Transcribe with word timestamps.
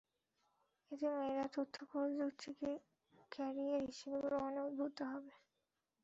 এতে 0.91 1.07
মেয়েরা 1.11 1.45
তথ্যপ্রযুক্তিকে 1.55 2.71
ক্যারিয়ার 3.31 3.81
হিসেবে 3.89 4.17
গ্রহণে 4.25 4.59
উদ্বুদ্ধ 4.67 4.99
হবে। 5.11 5.33